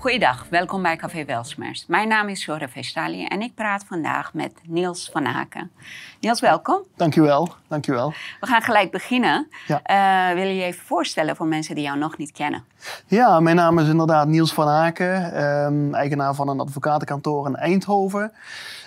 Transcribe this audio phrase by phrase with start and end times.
[0.00, 1.84] Goeiedag, welkom bij Café Welsmers.
[1.86, 5.70] Mijn naam is Sora Vestali en ik praat vandaag met Niels van Aken.
[6.20, 6.82] Niels, welkom.
[6.96, 8.12] Dankjewel, dankjewel.
[8.40, 9.48] We gaan gelijk beginnen.
[9.66, 9.82] Ja.
[9.82, 12.64] Eh, wil je je even voorstellen voor mensen die jou nog niet kennen?
[13.06, 18.32] Ja, mijn naam is inderdaad Niels van Aken, ehm, eigenaar van een advocatenkantoor in Eindhoven.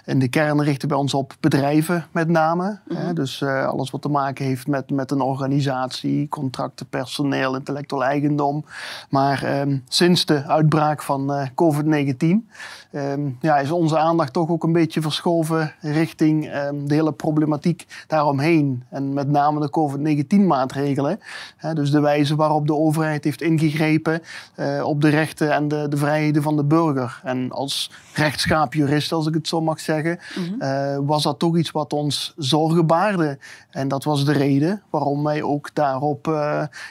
[0.06, 2.80] In de kern richten we ons op bedrijven met name.
[2.94, 8.04] hè, dus eh, alles wat te maken heeft met, met een organisatie, contracten, personeel, intellectueel
[8.04, 8.66] eigendom.
[9.10, 12.50] Maar ehm, sinds de uitbraak van eh, COVID-19
[12.92, 17.86] ehm, ja, is onze aandacht toch ook een beetje verschoven richting ehm, de hele problematiek
[18.08, 18.84] daaromheen.
[18.90, 21.20] En met name de COVID-19-maatregelen.
[21.74, 24.22] dus de wijze waarop de overheid heeft ingegrepen
[24.56, 27.22] eh, op de rechten en de, de vrijheden van de burger.
[27.24, 30.20] En als rechtschaap jurist, als ik het zo mag zeggen
[30.60, 33.38] uh, was dat toch iets wat ons zorgen baarde.
[33.70, 36.26] En dat was de reden waarom wij ook daarop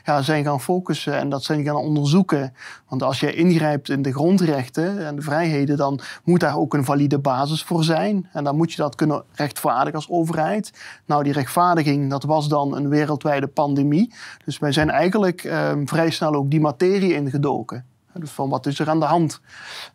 [0.04, 2.54] ja, zijn gaan focussen en dat zijn gaan onderzoeken.
[2.88, 6.84] Want als je ingrijpt in de grondrechten en de vrijheden, dan moet daar ook een
[6.84, 8.28] valide basis voor zijn.
[8.32, 10.72] En dan moet je dat kunnen rechtvaardigen als overheid.
[11.06, 14.12] Nou, die rechtvaardiging, dat was dan een wereldwijde pandemie.
[14.44, 17.91] Dus wij zijn eigenlijk uh, vrij snel ook die materie ingedoken.
[18.14, 19.40] Dus van wat is er aan de hand?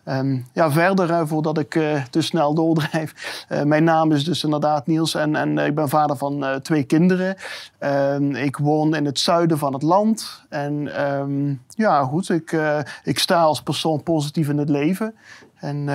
[0.05, 3.45] Um, ja, verder, voordat ik uh, te snel doordrijf.
[3.49, 7.35] Uh, mijn naam is dus inderdaad Niels en, en ik ben vader van twee kinderen.
[7.77, 10.45] Ehm, ik woon in het zuiden van het land.
[10.49, 12.57] En um, ja, goed, ik,
[13.03, 15.15] ik sta als persoon positief in het leven.
[15.55, 15.85] En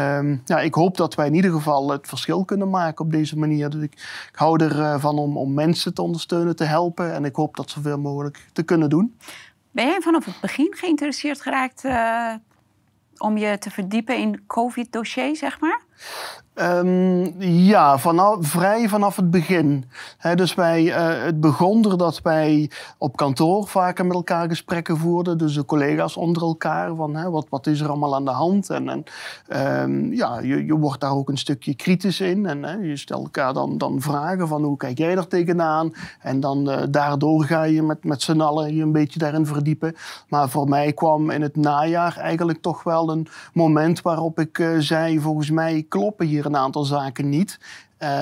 [0.45, 3.71] ja, ik hoop dat wij in ieder geval het verschil kunnen maken op deze manier.
[3.71, 3.93] Dus ik,
[4.33, 7.13] ik hou ervan om, om mensen te ondersteunen, te helpen.
[7.13, 9.15] En ik hoop dat zoveel mogelijk te kunnen doen.
[9.73, 12.35] Ben jij vanaf het begin geïnteresseerd geraakt uh,
[13.19, 15.81] om je te verdiepen in COVID-dossier, zeg maar?
[16.55, 19.85] Um, ja, vanaf, vrij vanaf het begin.
[20.35, 25.39] Dus wij, uh, het begon er dat wij op kantoor vaker met elkaar gesprekken voerden.
[25.39, 26.95] Dus de collega's onder elkaar.
[26.95, 28.71] Van, wat, wat is er allemaal aan de hand?
[28.71, 29.05] En, en
[29.83, 32.47] um, ja, je, je wordt daar ook een stukje kritisch in.
[32.47, 35.93] En je stelt elkaar dan, dan vragen van hoe kijk jij er tegenaan?
[36.21, 39.95] En dan uh, daardoor ga je met, met z'n allen je een beetje daarin verdiepen.
[40.29, 44.79] Maar voor mij kwam in het najaar eigenlijk toch wel een moment waarop ik uh,
[44.79, 45.21] zei...
[45.21, 47.59] volgens mij kloppen hier een aantal zaken niet.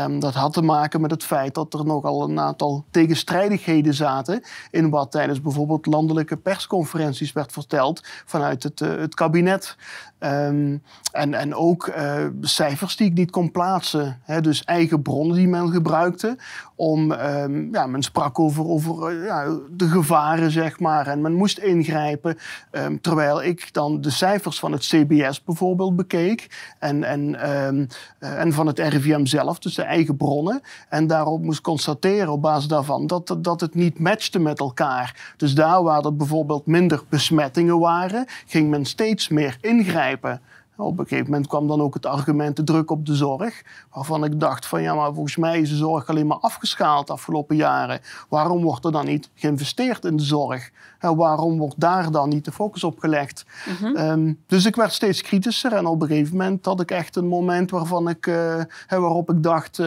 [0.04, 4.42] Um, dat had te maken met het feit dat er nogal een aantal tegenstrijdigheden zaten
[4.70, 9.76] in wat tijdens bijvoorbeeld landelijke persconferenties werd verteld vanuit het, uh, het kabinet.
[10.18, 10.82] Um,
[11.12, 14.20] en, en ook uh, cijfers die ik niet kon plaatsen.
[14.22, 16.38] Hè, dus eigen bronnen die men gebruikte.
[16.80, 21.06] Om, um, ja, men sprak over, over uh, ja, de gevaren, zeg maar.
[21.06, 22.38] En men moest ingrijpen.
[22.72, 26.72] Um, terwijl ik dan de cijfers van het CBS bijvoorbeeld bekeek.
[26.78, 30.60] En, en, uh, en van het RIVM zelf, dus de eigen bronnen.
[30.88, 35.34] En daarop moest constateren op basis daarvan dat, dat het niet matchte met elkaar.
[35.36, 40.40] Dus daar waar er bijvoorbeeld minder besmettingen waren, ging men steeds meer ingrijpen.
[40.80, 43.62] Op een gegeven moment kwam dan ook het argument de druk op de zorg.
[43.92, 47.12] Waarvan ik dacht van ja, maar volgens mij is de zorg alleen maar afgeschaald de
[47.12, 48.00] afgelopen jaren.
[48.28, 50.70] Waarom wordt er dan niet geïnvesteerd in de zorg?
[50.98, 53.44] En waarom wordt daar dan niet de focus op gelegd?
[53.66, 53.96] Mm -hmm.
[53.96, 57.28] um, dus ik werd steeds kritischer en op een gegeven moment had ik echt een
[57.28, 59.86] moment waarvan ik, uh, waarop ik dacht, uh,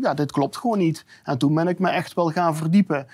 [0.00, 1.04] ja, dit klopt gewoon niet.
[1.24, 3.06] En toen ben ik me echt wel gaan verdiepen.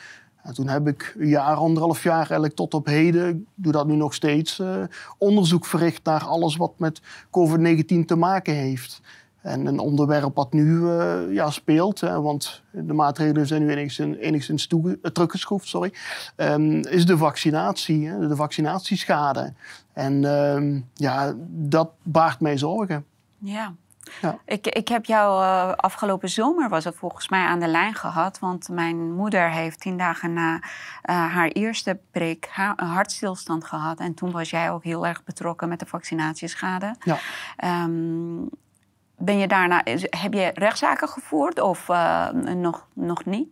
[0.46, 3.86] En toen heb ik een jaar, anderhalf jaar, eigenlijk tot op heden, ik doe dat
[3.86, 4.82] nu nog steeds, uh,
[5.18, 9.00] onderzoek verricht naar alles wat met COVID-19 te maken heeft.
[9.40, 14.16] En een onderwerp wat nu uh, ja, speelt, hè, want de maatregelen zijn nu enigszins,
[14.16, 15.92] enigszins uh, teruggeschroefd, sorry,
[16.36, 19.52] um, is de vaccinatie, hè, de vaccinatieschade.
[19.92, 23.04] En um, ja, dat baart mij zorgen.
[23.38, 23.74] Ja.
[24.20, 24.38] Ja.
[24.44, 28.38] Ik, ik heb jou uh, afgelopen zomer, was het volgens mij, aan de lijn gehad.
[28.38, 30.60] Want mijn moeder heeft tien dagen na uh,
[31.04, 33.98] haar eerste prik een hartstilstand gehad.
[33.98, 36.94] En toen was jij ook heel erg betrokken met de vaccinatieschade.
[37.00, 37.18] Ja.
[37.84, 38.48] Um,
[39.18, 43.48] ben je daarna, heb je rechtszaken gevoerd of uh, nog, nog niet?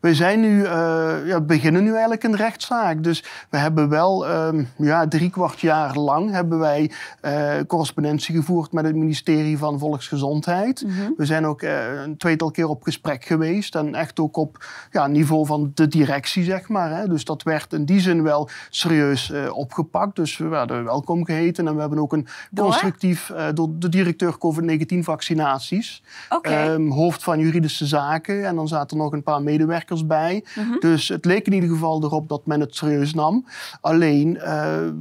[0.00, 3.02] We zijn nu, uh, ja, beginnen nu eigenlijk een rechtszaak.
[3.02, 6.90] Dus we hebben wel um, ja, drie kwart jaar lang hebben wij
[7.22, 10.82] uh, correspondentie gevoerd met het ministerie van Volksgezondheid.
[10.82, 11.14] Mm -hmm.
[11.16, 13.74] We zijn ook uh, een tweetal keer op gesprek geweest.
[13.74, 16.96] En echt ook op ja, niveau van de directie, zeg maar.
[16.96, 17.08] Hè.
[17.08, 20.16] Dus dat werd in die zin wel serieus opgepakt.
[20.16, 21.66] Dus we werden welkom geheten.
[21.66, 22.64] En we hebben ook een door?
[22.64, 26.02] constructief, door de directeur COVID-19 vaccinaties.
[26.28, 26.68] Okay.
[26.70, 28.46] Um, hoofd van juridische zaken.
[28.46, 30.44] En dan zaten er nog een paar medewerkers medewerkers bij.
[30.54, 30.78] Mhm.
[30.78, 33.46] Dus het leek in ieder geval erop dat men het serieus nam.
[33.80, 34.32] Alleen,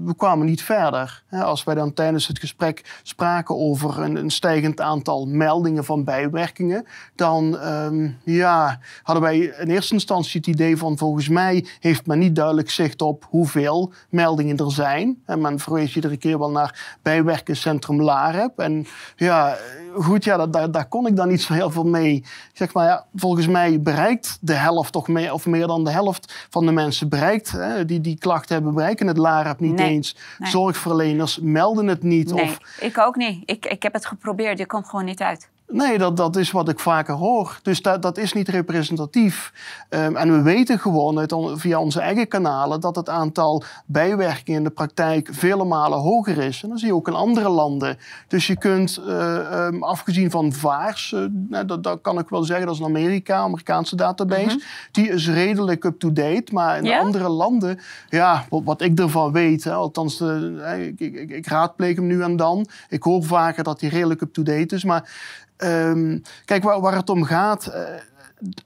[0.06, 1.24] we kwamen niet verder.
[1.30, 6.86] Als wij dan tijdens het gesprek spraken over een, een stijgend aantal meldingen van bijwerkingen,
[7.16, 12.20] dan ehm, ja, hadden wij in eerste instantie het idee van volgens mij heeft men
[12.20, 15.22] niet duidelijk zicht op hoeveel meldingen er zijn.
[15.26, 18.60] En men verwees iedere keer wel naar bijwerkencentrum LAREP.
[18.60, 19.58] En ja,
[19.96, 22.24] goed, ja, daar, daar kon ik dan niet zo heel veel mee.
[22.54, 26.48] Zeg maar, ja, volgens mij bereikt de helft toch meer, of meer dan de helft
[26.50, 30.16] van de mensen bereikt, hè, die die klachten hebben, bereiken het LAREP niet eens.
[30.40, 32.34] Zorgverleners melden het niet.
[32.34, 32.60] Nee, of...
[32.80, 33.42] ik ook niet.
[33.46, 35.50] Ik, ik heb het geprobeerd, je komt gewoon niet uit.
[35.72, 37.60] Nee, dat, dat is wat ik vaker hoor.
[37.62, 39.54] Dus dat, dat is niet representatief.
[39.90, 44.64] Um, en we weten gewoon uit via onze eigen kanalen dat het aantal bijwerkingen in
[44.64, 46.64] de praktijk vele malen hoger is.
[46.64, 47.98] En dat zie je ook in andere landen.
[48.28, 51.26] Dus je kunt, uh, um, afgezien van VAARS, uh,
[51.66, 54.62] dat, dat, kan ik wel zeggen, dat is een Amerika, Amerikaanse database, mm -hmm.
[54.92, 56.54] die is redelijk up-to-date.
[56.54, 57.02] Maar in yeah?
[57.02, 57.80] andere landen,
[58.10, 62.08] ja, wat, wat, ik ervan weet, hè, althans, uh, ik, ik, ik, ik raadpleeg hem
[62.08, 62.68] nu en dan.
[62.90, 64.84] Ik hoor vaker dat hij redelijk up-to-date is.
[64.84, 65.10] Maar
[65.58, 67.68] Um, kijk, waar, het om gaat.
[67.68, 67.82] Uh,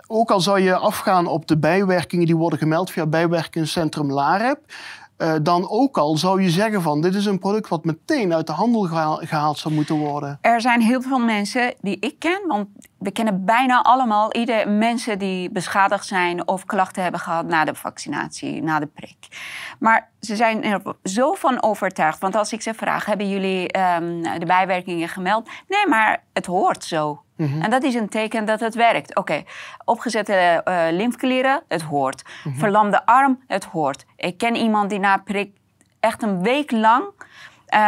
[0.08, 4.60] ook al zou je afgaan op de bijwerkingen die worden gemeld via bijwerkingscentrum LAREP.
[5.18, 8.48] Uh, dan ook al zou je zeggen van dit is een product wat meteen uit
[8.48, 8.82] de handel
[9.20, 10.38] gehaald zou moeten worden.
[10.42, 12.68] Er zijn heel veel mensen die ik ken, want
[13.02, 17.76] we kennen bijna allemaal ieder mensen die beschadigd zijn of klachten hebben gehad na de
[17.76, 19.18] vaccinatie, na de prik.
[19.80, 22.20] Maar ze zijn er zo van overtuigd.
[22.20, 25.50] Want als ik ze vraag, hebben jullie um, de bijwerkingen gemeld?
[25.68, 27.24] Nee, maar het hoort zo.
[27.36, 27.62] Mm-hmm.
[27.62, 29.10] En dat is een teken dat het werkt.
[29.10, 29.46] Oké, okay.
[29.86, 32.24] opgezette uh, lymfeklieren, het hoort.
[32.44, 32.60] Mm-hmm.
[32.60, 34.06] Verlamde arm, het hoort.
[34.16, 35.56] Ik ken iemand die na prik
[36.00, 37.04] echt een week lang
[37.74, 37.80] uh,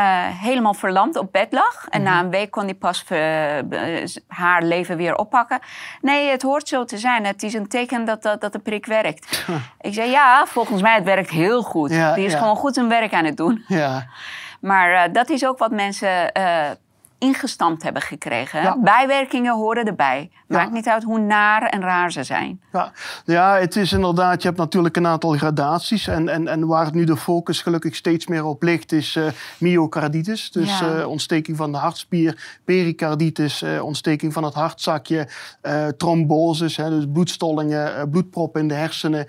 [0.41, 1.87] helemaal verlamd op bed lag.
[1.89, 2.23] En na mhm.
[2.23, 3.19] een week kon hij pas uh,
[4.27, 5.59] haar leven weer oppakken.
[6.01, 7.25] Nee, het hoort zo te zijn.
[7.25, 9.45] Het is een teken dat, dat, dat de prik werkt.
[9.81, 11.91] Ik zei ja, volgens mij het werkt heel goed.
[11.91, 12.37] Ja, die is ja.
[12.37, 13.63] gewoon goed zijn werk aan het doen.
[13.67, 14.07] Ja.
[14.59, 16.31] Maar uh, dat is ook wat mensen
[17.23, 18.61] ingestampt hebben gekregen.
[18.61, 18.77] Ja.
[18.79, 20.31] Bijwerkingen horen erbij.
[20.47, 22.61] Maakt niet uit hoe naar en raar ze zijn.
[22.71, 22.91] Ja.
[23.25, 26.07] ja, het is inderdaad, je hebt natuurlijk een aantal gradaties.
[26.07, 29.25] En, en, en waar het nu de focus gelukkig steeds meer op ligt, is uh,
[29.57, 30.51] myocarditis.
[30.51, 30.99] Dus ja.
[30.99, 35.27] uh, ontsteking van de hartspier, pericarditis, uh, ontsteking van het hartzakje,
[35.97, 39.27] tromboses, hè, dus bloedstollingen, bloedproppen in de hersenen.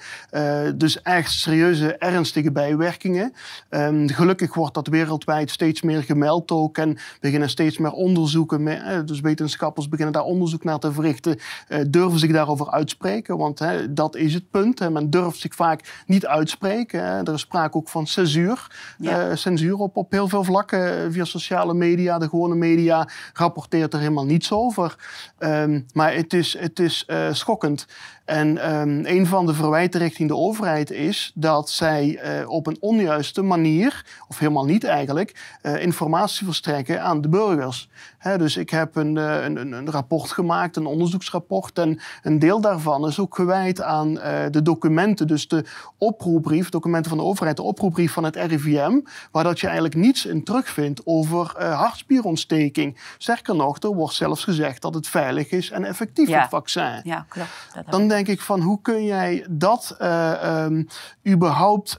[0.76, 3.32] dus echt serieuze, ernstige bijwerkingen.
[3.70, 9.06] Um, gelukkig wordt dat wereldwijd steeds meer gemeld ook en beginnen steeds meer meer onderzoeken,
[9.06, 11.38] dus wetenschappers beginnen daar onderzoek naar te verrichten,
[11.68, 13.36] eh, durven zich daarover uitspreken.
[13.36, 13.60] Want
[13.90, 14.90] dat is het punt.
[14.90, 17.00] Men durft zich vaak niet uitspreken.
[17.00, 18.66] Er is sprake ook van censuur.
[18.98, 19.36] Ja.
[19.36, 22.18] censuur op, op heel veel vlakken via sociale media.
[22.18, 24.96] De gewone media rapporteert er helemaal niets over.
[25.38, 27.86] Ehm, maar het is, het is uh, schokkend.
[28.24, 32.76] En um, een van de verwijten richting de overheid is dat zij uh, op een
[32.80, 37.73] onjuiste manier, of helemaal niet eigenlijk, informatie verstrekken aan de burgers.
[38.18, 41.78] He, dus ik heb een, uh, een, een, rapport gemaakt, een onderzoeksrapport.
[41.78, 44.14] En een deel daarvan is ook gewijd aan
[44.50, 45.26] de documenten.
[45.26, 45.64] Dus de
[45.98, 49.00] oproepbrief, documenten van de overheid, de oproepbrief van het RIVM.
[49.30, 52.98] Waar dat je eigenlijk niets in terugvindt over hartspierontsteking.
[53.18, 56.40] Sterker nog, er wordt zelfs gezegd dat het veilig is en effectief, ja.
[56.40, 57.00] het vaccin.
[57.04, 57.48] Ja, klopt.
[57.90, 60.86] Dat denk ik van hoe kun jij dat uh, um,
[61.26, 61.96] überhaupt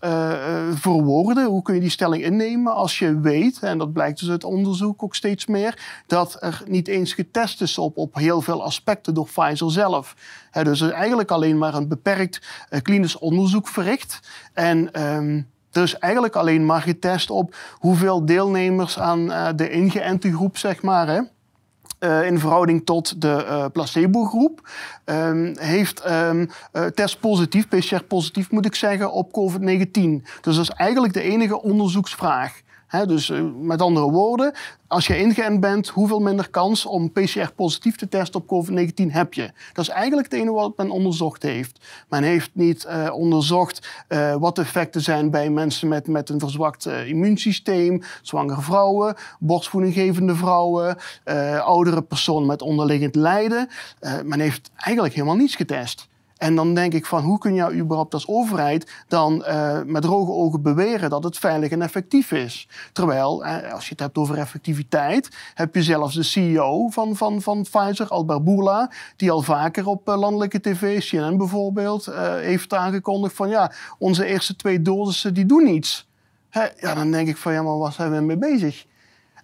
[0.74, 1.46] verwoorden?
[1.46, 5.04] Hoe kun je die stelling innemen als je weet, en dat blijkt dus uit onderzoek
[5.04, 5.65] ook steeds meer,
[6.08, 10.16] dat er niet eens getest is op, op heel veel aspecten door Pfizer zelf.
[10.64, 12.42] Dus er eigenlijk alleen maar een beperkt
[12.82, 14.20] klinisch onderzoek verricht.
[14.54, 20.34] En um, er is eigenlijk alleen maar getest op hoeveel deelnemers aan uh, de ingeënte
[20.34, 21.22] groep, zeg maar, hè,
[22.00, 24.70] uh, in verhouding tot de uh, placebo-groep,
[25.06, 26.50] um, heeft um,
[26.94, 29.92] test positief, PCR positief moet ik zeggen, op COVID-19.
[30.42, 34.54] Dus dat is eigenlijk de enige onderzoeksvraag dus uh, met andere woorden,
[34.88, 39.34] als je ingeënt bent, hoeveel minder kans om PCR positief te testen op COVID-19 heb
[39.34, 39.52] je?
[39.74, 41.80] Dat is eigenlijk het enige wat men onderzocht heeft.
[42.10, 46.40] Men heeft niet uh, onderzocht uh, wat de effecten zijn bij mensen met, met een
[46.40, 50.98] verzwakt immuunsysteem, zwangere vrouwen, borstvoedinggevende vrouwen,
[51.64, 53.70] oudere personen met onderliggend lijden.
[54.24, 56.08] men heeft eigenlijk helemaal niets getest.
[56.38, 60.32] En dan denk ik van hoe kun je überhaupt als overheid dan uh, met droge
[60.32, 62.68] ogen beweren dat het veilig en effectief is?
[62.94, 67.42] Terwijl, uh, als je het hebt over effectiviteit, heb je zelfs de CEO van, van,
[67.42, 72.06] van Pfizer, Albert Bourla, die al vaker op uh, landelijke tv, CNN bijvoorbeeld,
[72.40, 76.08] heeft aangekondigd van ja, onze eerste twee dosissen die doen niets.
[76.50, 76.66] Hè?
[76.80, 78.86] Ja, dan denk ik van ja, maar waar zijn we mee bezig?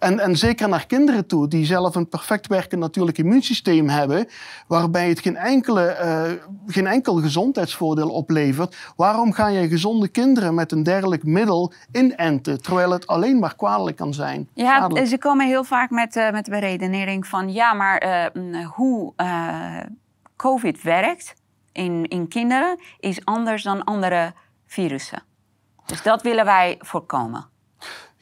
[0.02, 4.28] En, en zeker naar kinderen toe, die zelf een perfect werkend natuurlijk immuunsysteem hebben,
[4.66, 8.92] waarbij het geen, enkele, uh, geen enkel gezondheidsvoordeel oplevert.
[8.96, 13.96] Waarom ga je gezonde kinderen met een dergelijk middel inenten, terwijl het alleen maar kwalijk
[13.96, 14.48] kan zijn?
[14.54, 18.04] Ja, ze komen heel vaak met, uh, met de beredenering van ja, maar
[18.34, 19.12] uh, hoe
[20.36, 21.34] COVID werkt
[21.72, 24.32] in, in kinderen is anders dan andere
[24.66, 25.22] virussen.
[25.86, 27.51] Dus dat willen wij voorkomen.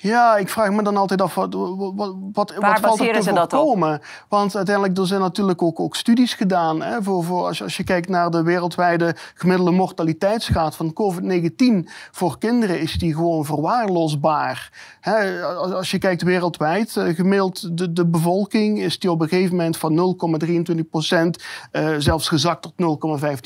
[0.03, 1.95] Ja, ik vraag me dan altijd af, wat, wat,
[2.33, 4.01] wat, wat valt er te voorkomen?
[4.29, 6.83] Want uiteindelijk, er zijn natuurlijk ook, ook studies gedaan.
[6.83, 11.89] Hè, voor, voor als, je, als je kijkt naar de wereldwijde gemiddelde mortaliteitsgraad van COVID-19
[12.11, 14.73] voor kinderen, is die gewoon verwaarloosbaar.
[15.01, 19.57] Hè, als je kijkt wereldwijd, uh, gemiddeld de, de bevolking is die op een gegeven
[19.57, 23.01] moment van 0,23 procent uh, zelfs gezakt tot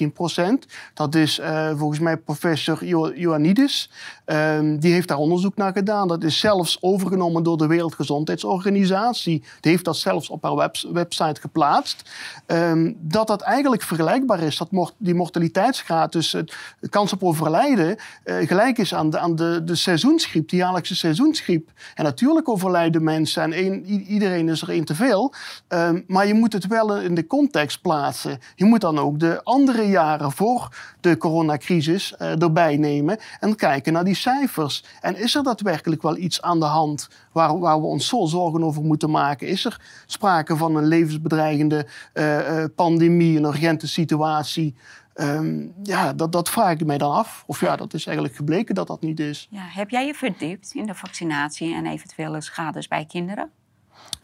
[0.07, 0.67] 0,15 procent.
[0.95, 2.85] Dat is uh, volgens mij professor
[3.15, 3.91] Ioannidis.
[4.25, 6.09] Ehm, die heeft daar onderzoek naar gedaan.
[6.09, 9.43] Dat is zelfs overgenomen door de Wereldgezondheidsorganisatie.
[9.61, 12.11] Die heeft dat zelfs op haar website geplaatst.
[12.47, 14.57] Ehm, dat dat eigenlijk vergelijkbaar is.
[14.57, 16.57] Dat die mortaliteitsgraad, dus het,
[16.91, 21.71] kans op overlijden, uh, gelijk is aan, de, aan de, de seizoensgriep, de jaarlijkse seizoensgriep.
[21.95, 25.35] En natuurlijk overlijden mensen en iedereen is er één te veel.
[25.69, 28.39] Ehm, maar je moet het wel in de context plaatsen.
[28.55, 30.69] Je moet dan ook de andere jaren voor
[31.01, 34.85] de coronacrisis uh, erbij nemen en kijken naar die cijfers.
[35.01, 38.65] En is er daadwerkelijk wel iets aan de hand waar, waar we ons zo zorgen
[38.65, 39.49] over moeten maken?
[39.49, 44.75] Is er sprake van een levensbedreigende uh, uh, pandemie, een urgente situatie?
[45.15, 47.45] Um, ja, dat, dat vraag ik mij dan af.
[47.47, 49.49] Of ja, dat is eigenlijk gebleken dat dat niet is.
[49.51, 53.51] Ja, heb jij je verdiept in de vaccinatie en eventuele schades bij kinderen?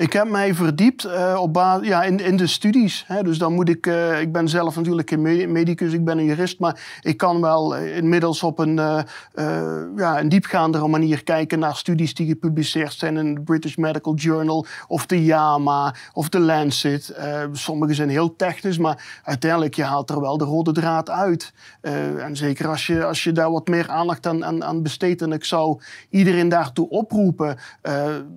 [0.01, 3.05] Ik heb mij verdiept uh, op ja, in, in de studies.
[3.07, 3.23] Hè.
[3.23, 6.59] Dus dan moet ik, uh, ik ben zelf natuurlijk een medicus, ik ben een jurist,
[6.59, 8.75] maar ik kan wel inmiddels op een,
[9.97, 14.67] ja, een diepgaandere manier kijken naar studies die gepubliceerd zijn in de British Medical Journal
[14.89, 17.15] of de JAMA of de Lancet.
[17.53, 21.53] sommige zijn heel technisch, maar uiteindelijk je haalt er wel de rode draad uit.
[21.81, 25.33] en zeker als je, als je daar wat meer aandacht aan, aan, aan besteedt, en
[25.33, 27.59] ik zou iedereen daartoe oproepen,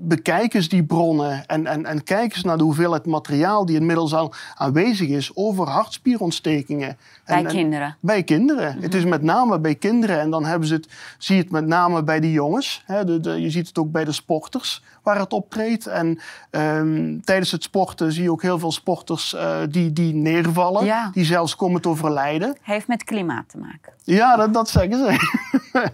[0.02, 4.14] bekijk eens die bronnen en, en, en kijk eens naar de hoeveelheid materiaal die inmiddels
[4.14, 6.98] al aanwezig is over hartspierontstekingen.
[7.26, 7.98] Bij kinderen?
[8.00, 8.82] Bij kinderen.
[8.82, 10.20] Het is met name bij kinderen.
[10.20, 10.88] En dan hebben ze het,
[11.18, 12.84] zie je het met name bij de jongens.
[12.86, 15.88] Hè, de, de, je ziet het ook bij de sporters waar het optreedt.
[15.88, 16.20] En
[16.52, 20.86] um, tijdens het sporten zie je ook heel veel sporters uh, die, die neervallen.
[20.86, 21.10] Ja.
[21.14, 22.58] Die zelfs komen te overlijden.
[22.62, 23.94] Heeft met klimaat te maken.
[24.04, 25.06] Ja, dat, dat zeggen ze.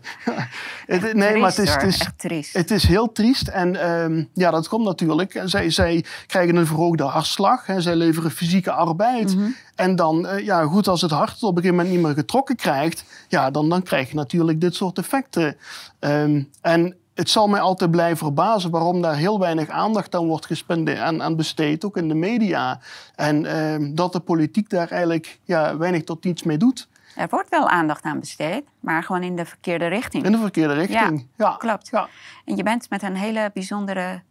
[0.86, 2.54] het, nee, triest, maar het is, het is.
[2.54, 3.48] Het is heel triest.
[3.48, 5.29] En um, ja, dat komt natuurlijk.
[5.44, 7.66] Zij, zij krijgen een verhoogde hartslag.
[7.66, 7.82] Hè.
[7.82, 9.36] Zij leveren fysieke arbeid.
[9.36, 9.56] Mm -hmm.
[9.76, 12.56] En dan, uh, ja, goed, als het hart op een gegeven moment niet meer getrokken
[12.56, 15.58] krijgt, ja, dan, dan krijg je natuurlijk dit soort effecten.
[16.00, 20.46] Um, en het zal mij altijd blijven verbazen waarom daar heel weinig aandacht aan wordt
[20.46, 22.80] gespendeerd, aan, aan besteed, ook in de media.
[23.16, 26.88] En uh, dat de politiek daar eigenlijk ja, weinig tot niets mee doet.
[27.16, 30.26] Er wordt wel aandacht aan besteed, maar gewoon in de verkeerde richting.
[30.26, 31.46] In de verkeerde richting, ja.
[31.50, 31.56] ja.
[31.58, 31.88] Klopt.
[31.92, 32.08] Ja.
[32.46, 34.22] En je bent met een hele bijzondere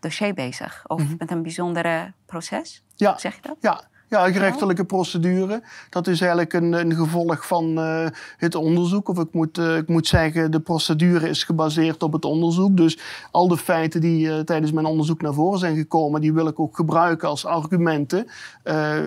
[0.00, 1.14] dossier bezig, of mm -hmm.
[1.18, 2.84] met een bijzondere proces.
[2.94, 3.18] Ja.
[3.18, 3.56] Zeg je dat?
[3.60, 5.62] Ja, ja, gerechtelijke procedure.
[5.90, 8.06] Dat is eigenlijk een, een gevolg van uh,
[8.36, 9.08] het onderzoek.
[9.08, 12.76] Of ik moet, uh, ik moet zeggen, de procedure is gebaseerd op het onderzoek.
[12.76, 12.98] Dus
[13.30, 16.60] al de feiten die uh, tijdens mijn onderzoek naar voren zijn gekomen, die wil ik
[16.60, 18.26] ook gebruiken als argumenten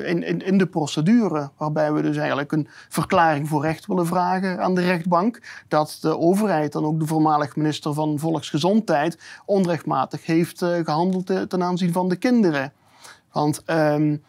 [0.06, 1.50] in, in, in de procedure.
[1.58, 5.42] Waarbij we dus eigenlijk een verklaring voor recht willen vragen aan de rechtbank.
[5.68, 11.92] Dat de overheid, dan ook de voormalig minister van Volksgezondheid, onrechtmatig heeft gehandeld ten aanzien
[11.92, 12.74] van de kinderen.
[13.32, 14.24] Want um,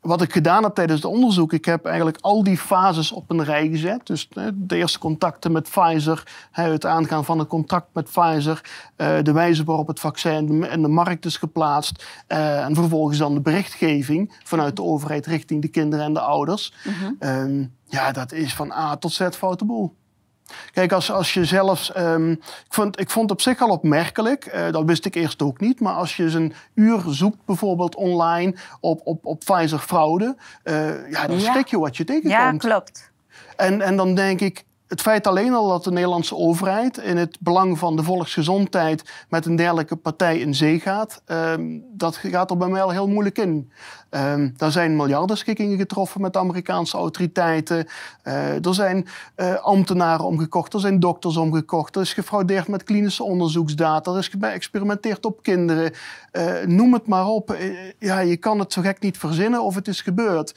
[0.00, 3.44] wat ik gedaan heb tijdens het onderzoek, ik heb eigenlijk al die fases op een
[3.44, 4.06] rij gezet.
[4.06, 8.60] Dus de eerste contacten met Pfizer, het aangaan van een contact met Pfizer,
[8.96, 13.34] eh, de wijze waarop het vaccin in de markt is geplaatst eh, en vervolgens dan
[13.34, 16.74] de berichtgeving vanuit de overheid richting de kinderen en de ouders.
[16.84, 19.94] Mm Ja, dat is van A tot Z foute boel.
[20.72, 21.96] Kijk, als, als je zelfs.
[21.96, 25.42] Um, ik, vond, ik vond het op zich al opmerkelijk, uh, dat wist ik eerst
[25.42, 25.80] ook niet.
[25.80, 31.10] Maar als je eens een uur zoekt, bijvoorbeeld online op, op, op Pfizer fraude, uh,
[31.10, 31.52] ja, dan ja.
[31.52, 32.32] schrik je wat je tegenkomt.
[32.32, 33.10] Ja, klopt.
[33.56, 37.36] En, en dan denk ik, het feit alleen al dat de Nederlandse overheid in het
[37.40, 42.56] belang van de volksgezondheid met een dergelijke partij in zee gaat, um, dat gaat er
[42.56, 43.72] bij mij al heel moeilijk in.
[44.10, 47.86] Um, er zijn miljardenschikkingen getroffen met Amerikaanse autoriteiten.
[48.24, 51.96] Uh, er zijn uh, ambtenaren omgekocht, er zijn dokters omgekocht.
[51.96, 54.12] Er is gefraudeerd met klinische onderzoeksdata.
[54.12, 55.92] Er is geëxperimenteerd op kinderen.
[56.32, 57.56] Uh, noem het maar op.
[57.98, 60.54] ja, je kan het zo gek niet verzinnen of het is gebeurd.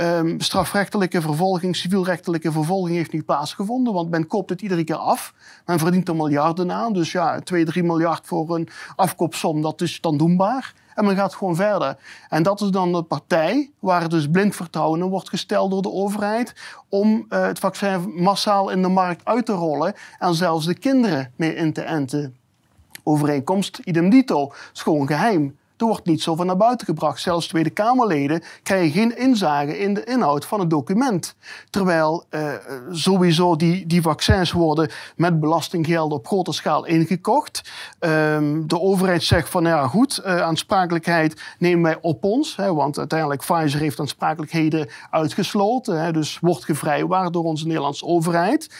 [0.00, 5.34] Um, strafrechtelijke vervolging, civielrechtelijke vervolging heeft niet plaatsgevonden, want men koopt het iedere keer af.
[5.66, 10.00] Men verdient er miljarden aan, dus ja, 2, 3 miljard voor een afkoopsom, dat is
[10.00, 10.74] dan doenbaar.
[10.94, 11.96] En men gaat gewoon verder.
[12.28, 15.92] En dat is dan de partij waar dus blind vertrouwen in wordt gesteld door de
[15.92, 16.54] overheid
[16.88, 21.32] om uh, het vaccin massaal in de markt uit te rollen en zelfs de kinderen
[21.36, 22.36] mee in te enten.
[23.02, 25.58] Overeenkomst idem dito, is gewoon geheim.
[25.80, 27.20] Er wordt niet zo van naar buiten gebracht.
[27.20, 31.34] Zelfs Tweede Kamerleden krijgen geen inzage in de inhoud van het document.
[31.70, 32.52] Terwijl uh,
[32.90, 37.70] sowieso die, die vaccins worden met belastinggelden op grote schaal ingekocht.
[38.00, 42.56] Um, de overheid zegt van ja goed, uh, aansprakelijkheid nemen wij op ons.
[42.56, 46.02] Hè, want uiteindelijk Pfizer heeft aansprakelijkheden uitgesloten.
[46.02, 48.70] Hè, dus wordt gevrijwaard door onze Nederlandse overheid.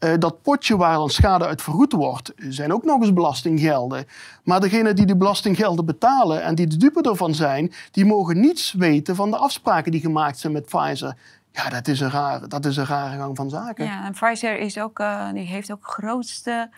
[0.00, 4.06] Uh, dat potje waar dan schade uit vergoed wordt, zijn ook nog eens belastinggelden.
[4.44, 8.72] Maar degenen die die belastinggelden betalen en die de dupe ervan zijn, die mogen niets
[8.72, 11.16] weten van de afspraken die gemaakt zijn met Pfizer.
[11.52, 13.84] Ja, dat is een rare, dat is een rare gang van zaken.
[13.84, 16.70] Ja, en Pfizer is ook, uh, die heeft ook grootste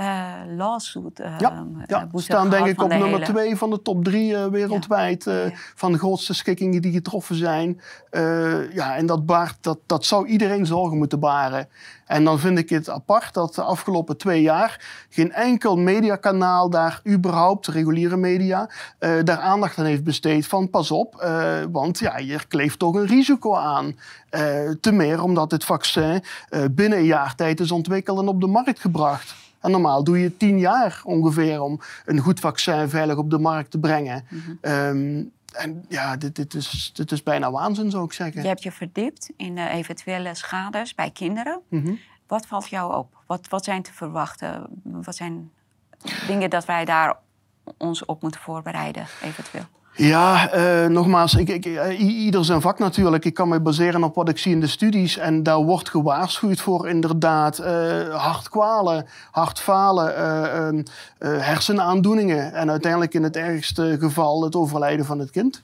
[0.00, 1.20] uh, lawsuit.
[1.20, 2.08] Uh, ja, ja.
[2.14, 3.24] staan denk ik op nummer hele...
[3.24, 5.24] twee van de top drie wereldwijd.
[5.24, 5.50] Ja.
[5.74, 7.80] Van de grootste schikkingen die getroffen zijn.
[8.72, 11.68] ja, en dat, baart, dat, dat zou iedereen zorgen moeten baren.
[12.06, 17.00] En dan vind ik het apart dat de afgelopen twee jaar geen enkel mediakanaal daar
[17.06, 21.28] überhaupt, reguliere media, daar aandacht aan heeft besteed van pas op,
[21.70, 23.96] want ja, hier kleeft toch een risico aan.
[24.30, 26.22] Uh, te meer omdat het vaccin
[26.70, 29.34] binnen een jaar tijd is ontwikkeld en op de markt gebracht.
[29.60, 33.70] En normaal doe je tien jaar ongeveer om een goed vaccin veilig op de markt
[33.70, 34.24] te brengen.
[34.28, 34.72] Mm -hmm.
[34.72, 38.42] um, en ja, dit, dit, is, dit is bijna waanzin, zou ik zeggen.
[38.42, 41.60] Je hebt je verdiept in de eventuele schades bij kinderen.
[41.68, 41.98] Mm -hmm.
[42.26, 43.16] Wat valt jou op?
[43.26, 44.66] Wat, wat zijn te verwachten?
[44.82, 45.52] Wat zijn
[46.26, 47.18] dingen dat wij daar
[47.76, 49.66] ons op moeten voorbereiden, eventueel?
[49.96, 53.24] Ja, uh, nogmaals, ik, ik, uh, ieder zijn vak natuurlijk.
[53.24, 55.16] Ik kan me baseren op wat ik zie in de studies.
[55.16, 60.82] En daar wordt gewaarschuwd voor inderdaad uh, hartkwalen, hartfalen, ehm,
[61.40, 62.52] hersenaandoeningen.
[62.52, 65.62] En uiteindelijk in het ergste geval het overlijden van het kind.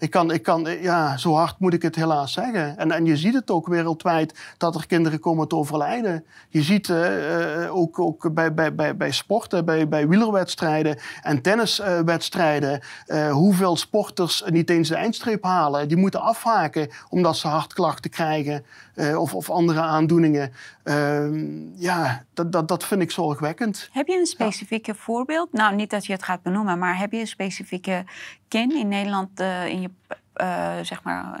[0.00, 2.78] Ik kan, ik kan, ja, zo hard moet ik het helaas zeggen.
[2.78, 6.24] En, en je ziet het ook wereldwijd dat er kinderen komen te overlijden.
[6.48, 12.80] Je ziet uh, ook, ook bij, bij, bij, bij sporten, bij, bij wielerwedstrijden en tenniswedstrijden,
[13.06, 15.88] uh, hoeveel sporters niet eens de eindstreep halen.
[15.88, 18.64] Die moeten afhaken omdat ze hartklachten krijgen
[18.96, 20.52] of, of andere aandoeningen.
[20.82, 23.88] Ehm, ja, dat, dat, dat vind ik zorgwekkend.
[23.92, 24.98] Heb je een specifieke ja.
[24.98, 25.52] voorbeeld?
[25.52, 28.04] Nou, niet dat je het gaat benoemen, maar heb je een specifieke
[28.48, 29.90] ken in Nederland uh, in je,
[30.36, 31.40] uh, zeg maar,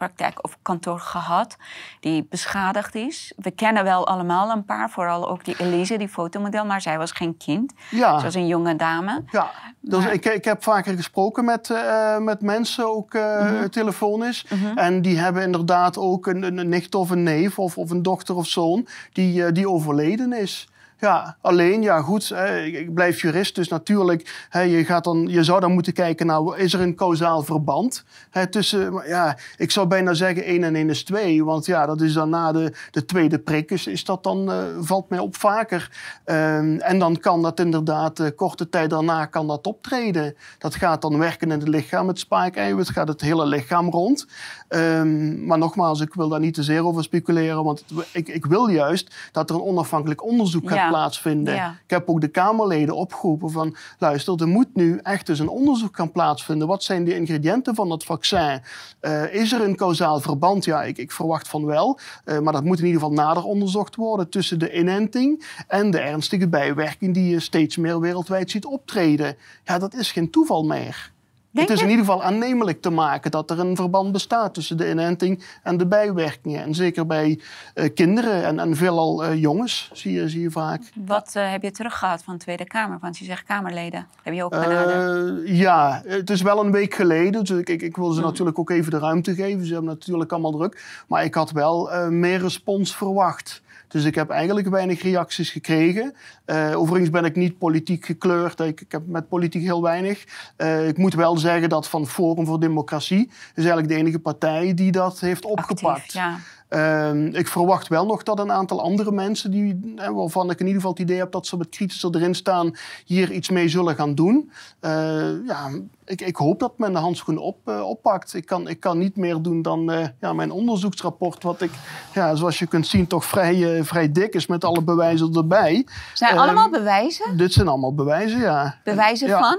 [0.00, 1.56] praktijk of kantoor gehad
[2.00, 3.32] die beschadigd is?
[3.36, 7.12] We kennen wel allemaal een paar, vooral ook die Elise, die fotomodel, maar zij was
[7.12, 7.72] geen kind.
[7.90, 8.18] Ja.
[8.18, 9.22] Ze was een jonge dame.
[9.30, 13.70] Ja, dus ik, ik heb vaker gesproken met, uh, met mensen, ook uh, mm -hmm.
[13.70, 14.46] telefonisch.
[14.48, 14.78] Mm -hmm.
[14.78, 18.36] En die hebben inderdaad ook een, een, nicht of een neef of, of een dochter
[18.36, 20.68] of zoon die, uh, die overleden is.
[21.00, 22.34] Ja, alleen, ja goed,
[22.64, 26.72] ik blijf jurist, dus natuurlijk, je, gaat dan, je zou dan moeten kijken, nou, is
[26.72, 28.04] er een kausaal verband
[28.50, 32.12] tussen, ja, ik zou bijna zeggen 1 en 1 is 2, want ja, dat is
[32.12, 35.90] dan na de, de tweede prik, is, dat dan, uh, valt mij op vaker.
[36.24, 40.36] Um, en dan kan dat inderdaad, uh, korte tijd daarna kan dat optreden.
[40.58, 44.26] Dat gaat dan werken in het lichaam, het spaakeiwit, gaat het hele lichaam rond.
[44.68, 48.68] Um, maar nogmaals, ik wil daar niet te zeer over speculeren, want ik, ik wil
[48.68, 51.54] juist dat er een onafhankelijk onderzoek gaat plaatsvinden.
[51.54, 51.70] Ja.
[51.84, 53.76] Ik heb ook de Kamerleden opgeroepen van...
[53.98, 56.68] luister, er moet nu echt dus een onderzoek gaan plaatsvinden.
[56.68, 58.62] Wat zijn de ingrediënten van dat vaccin?
[59.00, 60.64] Uh, is er een kausaal verband?
[60.64, 61.98] Ja, ik, ik verwacht van wel.
[62.24, 64.28] Uh, maar dat moet in ieder geval nader onderzocht worden...
[64.28, 67.14] tussen de inenting en de ernstige bijwerking...
[67.14, 69.36] die je steeds meer wereldwijd ziet optreden.
[69.64, 71.12] Ja, dat is geen toeval meer.
[71.52, 74.76] Denk het is in ieder geval aannemelijk te maken dat er een verband bestaat tussen
[74.76, 76.62] de inenting en de bijwerkingen.
[76.62, 77.40] En zeker bij
[77.74, 80.82] uh, kinderen en, en veelal uh, jongens zie je, zie je vaak.
[80.94, 82.98] Wat uh, heb je teruggehaald van de Tweede Kamer?
[83.00, 84.06] Want je zegt Kamerleden.
[84.22, 85.48] Heb je ook benaderd?
[85.48, 87.44] ja, het is wel een week geleden.
[87.44, 88.28] Dus ik, ik, ik wil ze hmm.
[88.28, 89.66] natuurlijk ook even de ruimte geven.
[89.66, 91.02] Ze hebben natuurlijk allemaal druk.
[91.08, 93.62] Maar ik had wel meer respons verwacht.
[93.90, 96.14] Dus ik heb eigenlijk weinig reacties gekregen.
[96.46, 98.60] Uh, overigens ben ik niet politiek gekleurd.
[98.60, 100.24] Ik, ik heb met politiek heel weinig.
[100.56, 104.74] Uh, ik moet wel zeggen dat van Forum voor Democratie is eigenlijk de enige partij
[104.74, 105.98] die dat heeft opgepakt.
[105.98, 106.38] Actief, ja.
[106.70, 110.80] Uh, ik verwacht wel nog dat een aantal andere mensen, die, waarvan ik in ieder
[110.80, 114.14] geval het idee heb dat ze wat kritischer erin staan, hier iets mee zullen gaan
[114.14, 114.50] doen.
[114.80, 115.70] Uh, ja,
[116.04, 118.34] ik, ik, hoop dat men de handschoen op, uh, oppakt.
[118.34, 121.70] Ik kan, ik kan niet meer doen dan uh, ja, mijn onderzoeksrapport, wat ik,
[122.14, 125.86] ja, zoals je kunt zien, toch vrij, vrij dik is met alle bewijzen erbij.
[126.14, 127.36] Zijn Ehm, allemaal bewijzen?
[127.36, 128.80] Dit zijn allemaal bewijzen, ja.
[128.84, 129.58] Bewijzen van?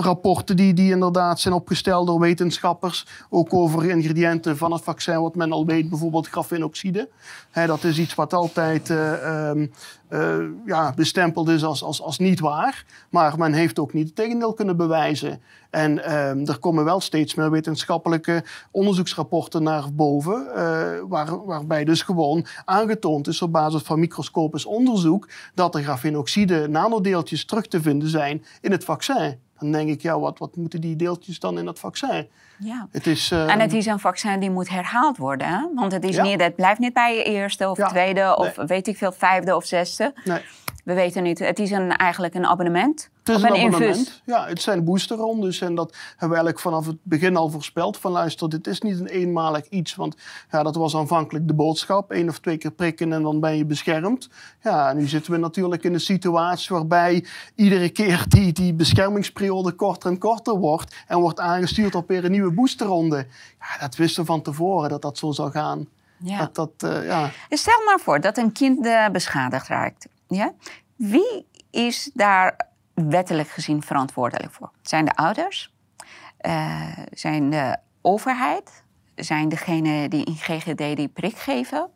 [0.00, 3.06] Rapporten die, die inderdaad zijn opgesteld door wetenschappers.
[3.30, 7.08] Ook over ingrediënten van het vaccin, wat men al weet, bijvoorbeeld grafenoxide.
[7.52, 9.66] Dat is iets wat altijd eh, ehm,
[10.08, 12.84] eh, ja, bestempeld is als, als, als niet waar.
[13.10, 15.40] Maar men heeft ook niet het tegendeel kunnen bewijzen.
[15.70, 20.54] En ehm, er komen wel steeds meer wetenschappelijke onderzoeksrapporten naar boven.
[20.54, 25.28] eh, waar, waarbij dus gewoon aangetoond is op basis van microscopisch onderzoek.
[25.54, 29.38] dat er grafenoxide nanodeeltjes terug te vinden zijn in het vaccin.
[29.60, 32.28] Dan denk ik, ja, wat, wat moeten die deeltjes dan in dat vaccin?
[32.60, 32.88] Ja.
[32.90, 35.46] Het is, En het is een vaccin die moet herhaald worden.
[35.48, 35.66] Hè?
[35.74, 36.22] Want het, is Ja.
[36.22, 37.88] niet, het blijft niet bij je eerste of Ja.
[37.88, 40.12] tweede of weet ik veel, vijfde of zesde.
[40.24, 40.40] nee.
[40.84, 41.38] We weten niet.
[41.38, 43.10] Het is een, eigenlijk een abonnement.
[43.18, 43.96] Het is een een abonnement.
[43.96, 44.22] infus.
[44.24, 45.60] Ja, het zijn boosterrondes.
[45.60, 47.96] En dat hebben we eigenlijk vanaf het begin al voorspeld.
[47.96, 49.94] Van luister, dit is niet een eenmalig iets.
[49.94, 50.16] Want
[50.50, 52.10] ja, dat was aanvankelijk de boodschap.
[52.10, 54.28] Eén of twee keer prikken en dan ben je beschermd.
[54.62, 60.10] Ja, nu zitten we natuurlijk in een situatie waarbij iedere keer die, die beschermingsperiode korter
[60.10, 60.96] en korter wordt.
[61.06, 63.26] En wordt aangestuurd op weer een nieuwe boosterronde.
[63.60, 65.88] Ja, dat wisten we van tevoren dat dat zo zou gaan.
[66.22, 66.38] Ja.
[66.38, 67.30] Dat, dat, eh, ja.
[67.48, 70.08] Stel maar voor dat een kind eh, beschadigd raakt.
[70.28, 70.52] Ja?
[70.96, 74.70] Wie is daar wettelijk gezien verantwoordelijk voor?
[74.82, 75.72] Zijn de ouders?
[76.36, 78.82] Eh, zijn de overheid?
[79.14, 81.88] Zijn degenen die in GGD die prik geven?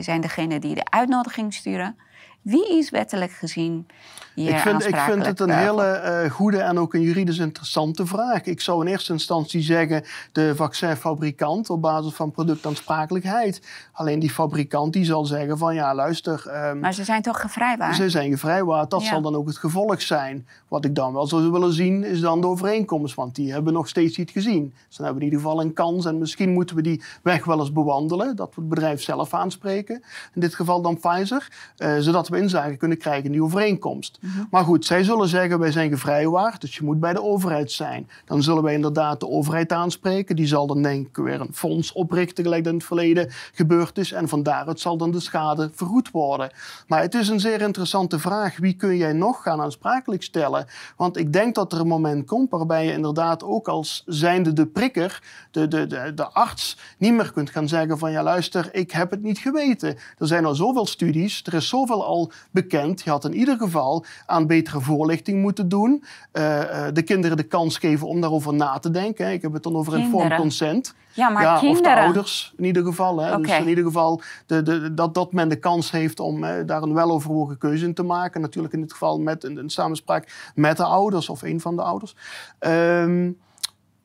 [0.00, 1.96] Zijn degenen die de uitnodiging sturen?
[2.42, 3.86] Wie is wettelijk gezien
[4.34, 8.06] Ik vind, ik vind het een eh, hele eh, goede en ook een juridisch interessante
[8.06, 8.42] vraag.
[8.44, 13.62] Ik zou in eerste instantie zeggen de vaccinfabrikant op basis van productaansprakelijkheid.
[13.92, 17.96] Alleen die fabrikant die zal zeggen van ja luister, ehm, Maar ze zijn toch gevrijwaard?
[17.96, 18.90] ze zijn gevrijwaard.
[18.90, 19.08] Dat Ja.
[19.08, 20.46] zal dan ook het gevolg zijn.
[20.68, 23.14] Wat ik dan wel zou willen zien is dan de overeenkomst.
[23.14, 24.74] Want die hebben we nog steeds niet gezien.
[24.88, 26.04] Dus dan hebben we in ieder geval een kans.
[26.04, 28.36] En misschien moeten we die weg wel eens bewandelen.
[28.36, 30.02] Dat we het bedrijf zelf aanspreken.
[30.34, 31.48] In dit geval dan Pfizer.
[31.76, 34.18] eh, zodat we inzage kunnen krijgen in die overeenkomst.
[34.50, 36.60] Maar goed, zij zullen zeggen wij zijn gevrijwaard.
[36.60, 38.08] Dus je moet bij de overheid zijn.
[38.24, 40.36] Dan zullen wij inderdaad de overheid aanspreken.
[40.36, 42.44] Die zal dan denk ik weer een fonds oprichten.
[42.44, 44.12] Gelijk dat in het verleden gebeurd is.
[44.12, 46.50] En van daaruit zal dan de schade vergoed worden.
[46.86, 48.56] Maar het is een zeer interessante vraag.
[48.58, 50.66] Wie kun jij nog gaan aansprakelijk stellen?
[50.96, 54.66] Want ik denk dat er een moment komt waarbij je inderdaad ook als zijnde de
[54.66, 58.90] prikker, de, de, de, de arts, niet meer kunt gaan zeggen van ja luister, ik
[58.90, 59.96] heb het niet geweten.
[60.18, 63.02] Er zijn al zoveel studies, er is zoveel al bekend.
[63.02, 66.04] Je had in ieder geval aan betere voorlichting moeten doen.
[66.32, 69.32] Eh, eh, de kinderen de kans geven om daarover na te denken.
[69.32, 70.38] Ik heb het dan over informed Kinderen.
[70.38, 70.94] consent.
[71.14, 71.96] Ja, maar ja, Of de kinderen.
[72.02, 73.20] ouders in ieder geval.
[73.22, 73.40] Hè.
[73.40, 76.94] Dus in ieder geval de, de, dat, dat men de kans heeft om daar een
[76.94, 78.40] weloverwogen keuze in te maken.
[78.40, 81.82] Natuurlijk in dit geval met een, een samenspraak met de ouders of een van de
[81.82, 82.16] ouders.
[82.58, 83.30] Ehm,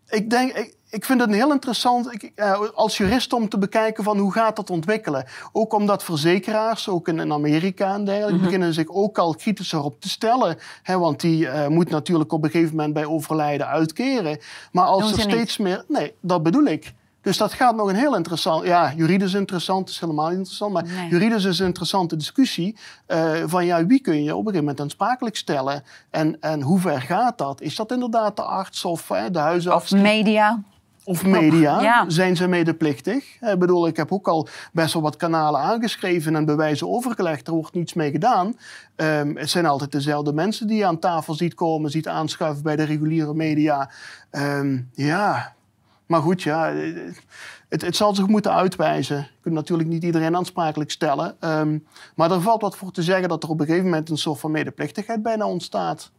[0.09, 4.03] ik denk, ik, ik vind het heel interessant ik, eh, als jurist om te bekijken
[4.03, 5.25] van hoe gaat dat ontwikkelen.
[5.51, 8.43] Ook omdat verzekeraars, ook in, in Amerika en dergelijke, Mhm.
[8.43, 10.57] beginnen zich ook al kritischer op te stellen.
[10.83, 14.39] Hè, want die eh moet natuurlijk op een gegeven moment bij overlijden uitkeren.
[14.71, 15.21] Maar als er niet.
[15.35, 15.83] steeds meer...
[15.87, 16.93] Nee, dat bedoel ik.
[17.21, 18.65] Dus dat gaat nog een heel interessant...
[18.65, 20.73] Ja, juridisch interessant is helemaal niet interessant.
[20.73, 21.09] Maar Nee.
[21.09, 22.75] juridisch is een interessante discussie.
[23.05, 25.83] eh, van ja, wie kun je op een gegeven moment aansprakelijk stellen?
[26.09, 27.61] En, en hoe ver gaat dat?
[27.61, 29.93] Is dat inderdaad de arts of de huisarts?
[29.93, 30.61] Of media?
[31.07, 32.05] Of media, Ja.
[32.09, 33.41] zijn ze medeplichtig?
[33.41, 37.47] Ik bedoel, ik heb ook al best wel wat kanalen aangeschreven en bewijzen overgelegd.
[37.47, 38.57] Er wordt niets mee gedaan.
[38.95, 42.75] Ehm, het zijn altijd dezelfde mensen die je aan tafel ziet komen, ziet aanschuiven bij
[42.75, 43.89] de reguliere media.
[44.29, 45.55] Ehm, ja,
[46.05, 46.95] maar goed, ja, eh,
[47.69, 49.17] het, het zal zich moeten uitwijzen.
[49.17, 51.35] Je kunt natuurlijk niet iedereen aansprakelijk stellen.
[51.39, 51.77] Ehm,
[52.15, 54.39] maar er valt wat voor te zeggen dat er op een gegeven moment een soort
[54.39, 56.11] van medeplichtigheid bijna ontstaat.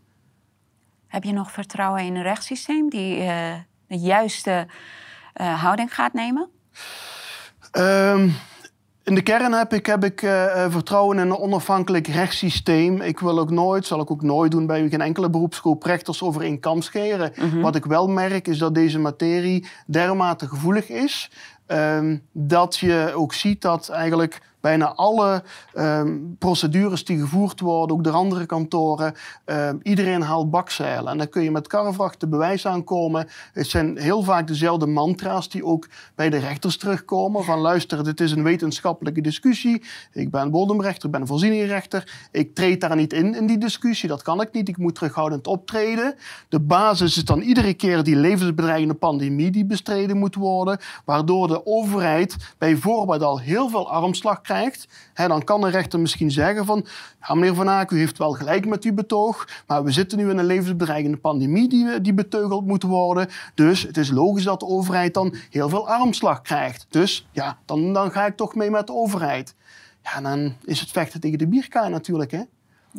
[1.07, 3.55] Heb je nog vertrouwen in een rechtssysteem die eh,
[3.89, 4.67] de juiste
[5.33, 6.49] eh, houding gaat nemen?
[7.71, 8.29] Ehm,
[9.03, 13.01] in de kern heb ik, heb ik eh, eh, vertrouwen in een onafhankelijk rechtssysteem.
[13.01, 16.43] Ik wil ook nooit, zal ik ook nooit doen bij geen enkele beroepsgroep rechters over
[16.43, 17.33] één kam scheren.
[17.61, 21.31] Wat ik wel merk is dat deze materie dermate gevoelig is.
[21.67, 25.43] ehm, dat je ook ziet dat eigenlijk bijna alle
[25.75, 31.13] ehm, procedures die gevoerd worden, ook door andere kantoren, ehm, iedereen haalt bakzeilen.
[31.13, 33.29] En dan kun je met karrevrachten bewijs aankomen.
[33.53, 37.45] Het zijn heel vaak dezelfde mantra's die ook bij de rechters terugkomen.
[37.45, 39.83] Van luister, dit is een wetenschappelijke discussie.
[40.13, 42.29] Ik ben bodemrechter, ik ben voorzieningrechter.
[42.33, 44.09] Ik treed daar niet in, in die discussie.
[44.09, 44.69] Dat kan ik niet.
[44.69, 46.15] Ik moet terughoudend optreden.
[46.49, 50.79] De basis is dan iedere keer die levensbedreigende pandemie die bestreden moet worden.
[51.05, 56.01] Waardoor de overheid bij voorbaat al heel veel armslag krijgt, hè, dan kan de rechter
[56.01, 56.87] misschien zeggen van,
[57.21, 60.31] ja, meneer Van Aak, u heeft wel gelijk met uw betoog, maar we zitten nu
[60.31, 63.29] in een levensbedreigende pandemie die, die beteugeld moet worden.
[63.55, 66.87] Dus het is logisch dat de overheid dan heel veel armslag krijgt.
[66.89, 69.55] Dus ja, dan, dan ga ik toch mee met de overheid.
[70.03, 72.43] Ja, dan is het vechten tegen de bierkaai natuurlijk, hè.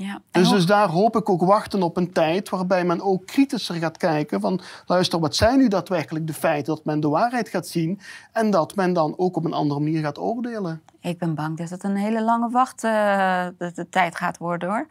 [0.01, 0.21] Ja.
[0.31, 3.97] Dus, dus daar hoop ik ook wachten op een tijd waarbij men ook kritischer gaat
[3.97, 6.75] kijken van luister, wat zijn nu daadwerkelijk de feiten?
[6.75, 7.99] Dat men de waarheid gaat zien
[8.31, 10.81] en dat men dan ook op een andere manier gaat oordelen.
[11.01, 14.87] Ik ben bang dat het een hele lange wachttijd uh, de tijd gaat worden hoor.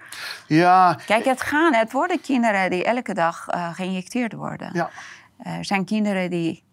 [0.47, 0.99] Ja.
[1.07, 4.71] Kijk, het gaan, het worden kinderen die elke dag uh, geïnjecteerd worden.
[4.73, 4.91] Ja.
[5.39, 6.65] Er zijn kinderen die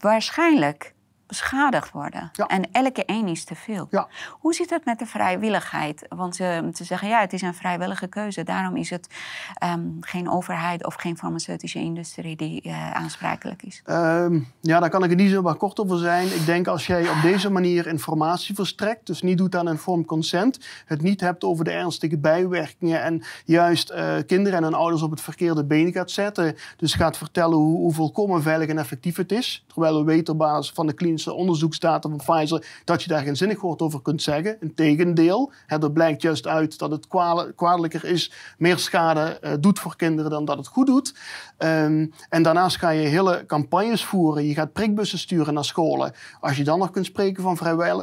[0.00, 0.94] waarschijnlijk
[1.28, 2.30] beschadigd worden.
[2.46, 3.86] En elke één is te veel.
[3.90, 4.08] Ja.
[4.30, 6.06] Hoe zit het met de vrijwilligheid?
[6.08, 8.42] Want ze zeggen, ja, het is een vrijwillige keuze.
[8.42, 9.08] Daarom is het
[9.54, 13.82] ehm, geen overheid of geen farmaceutische industrie die uh, aansprakelijk is.
[13.86, 16.26] Um, ja, daar kan ik er niet zo maar kort over zijn.
[16.26, 20.58] Ik denk als jij op deze manier informatie verstrekt, dus niet doet aan informed consent,
[20.84, 25.10] het niet hebt over de ernstige bijwerkingen en juist uh, kinderen en hun ouders op
[25.10, 29.32] het verkeerde been gaat zetten, dus gaat vertellen hoe, hoe volkomen veilig en effectief het
[29.32, 33.22] is, terwijl we weten op basis van de klinische onderzoeksdata van Pfizer dat je daar
[33.22, 34.56] geen zinnig woord over kunt zeggen.
[34.60, 37.06] Integendeel, hè, er blijkt juist uit dat het
[37.54, 41.14] kwaadelijker is, meer schade uh, doet voor kinderen dan dat het goed doet.
[41.58, 44.46] Um, en daarnaast ga je hele campagnes voeren.
[44.46, 46.12] Je gaat prikbussen sturen naar scholen.
[46.40, 47.56] Als je dan nog kunt spreken van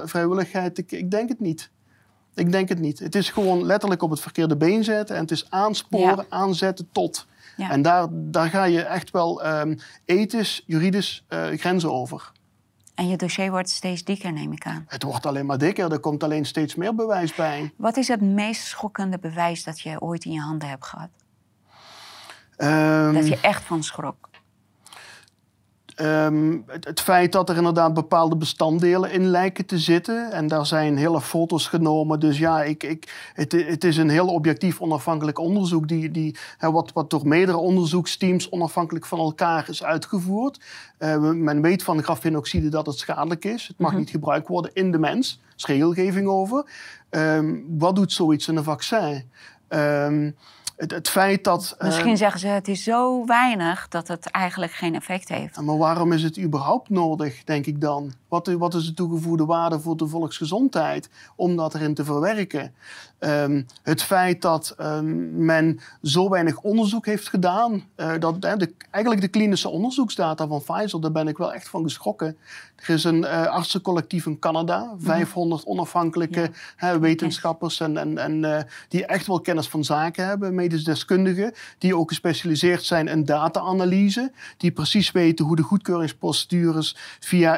[0.05, 1.69] vrijwilligheid, ik, ik denk het niet.
[2.35, 2.99] Ik denk het niet.
[2.99, 7.25] Het is gewoon letterlijk op het verkeerde been zetten en het is aansporen, aanzetten tot.
[7.57, 7.69] Ja.
[7.69, 12.31] En daar, daar ga je echt wel um, ethisch, juridisch uh, grenzen over.
[12.95, 14.85] En je dossier wordt steeds dikker, neem ik aan.
[14.87, 17.73] Het wordt alleen maar dikker, er komt alleen steeds meer bewijs bij.
[17.77, 21.09] Wat is het meest schokkende bewijs dat je ooit in je handen hebt gehad?
[22.57, 24.29] Um, dat je echt van schrok?
[26.01, 30.31] Um, het, het, feit dat er inderdaad bepaalde bestanddelen in lijken te zitten.
[30.31, 32.19] En daar zijn hele foto's genomen.
[32.19, 35.87] Dus ja, ik, ik, het, het is een heel objectief onafhankelijk onderzoek.
[35.87, 40.59] Die, die, wat, wat door meerdere onderzoeksteams onafhankelijk van elkaar is uitgevoerd.
[40.99, 43.67] Uh, men weet van grafenoxide dat het schadelijk is.
[43.67, 43.99] Het mag mhm.
[43.99, 45.39] niet gebruikt worden in de mens.
[45.47, 46.65] Er is regelgeving over.
[47.09, 49.31] Um, wat doet zoiets in een vaccin?
[49.69, 50.35] Um,
[50.75, 51.75] het, het feit dat...
[51.79, 55.61] Misschien uh, zeggen ze het is zo weinig dat het eigenlijk geen effect heeft.
[55.61, 58.13] Maar waarom is het überhaupt nodig, denk ik dan?
[58.35, 62.73] Wat, wat is de toegevoegde waarde voor de volksgezondheid om dat erin te verwerken?
[63.19, 69.23] Um, het feit dat um, men zo weinig onderzoek heeft gedaan, uh, dat, de, eigenlijk
[69.23, 72.37] de klinische onderzoeksdata van Pfizer, daar ben ik wel echt van geschrokken.
[72.75, 75.71] Er is een uh, artsencollectief in Canada, 500 mhm.
[75.71, 76.99] onafhankelijke ja.
[76.99, 81.97] wetenschappers en, en, en uh, die echt wel kennis van zaken hebben, medisch deskundigen, die
[81.97, 87.53] ook gespecialiseerd zijn in data-analyse, die precies weten hoe de goedkeuringsprocedures via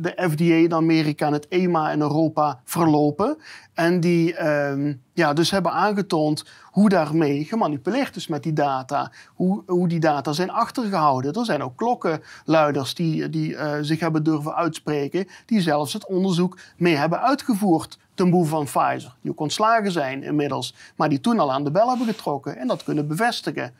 [0.00, 3.36] de FDA in Amerika en het EMA in Europa verlopen.
[3.74, 9.12] En die uh, ja, dus hebben aangetoond hoe daarmee gemanipuleerd is met die data.
[9.34, 11.32] Hoe, hoe die data zijn achtergehouden.
[11.32, 15.26] Er zijn ook klokkenluiders die, die uh, zich hebben durven uitspreken.
[15.46, 19.14] Die zelfs het onderzoek mee hebben uitgevoerd ten behoeve van Pfizer.
[19.20, 20.74] Die ook ontslagen zijn inmiddels.
[20.96, 23.74] Maar die toen al aan de bel hebben getrokken en dat kunnen bevestigen.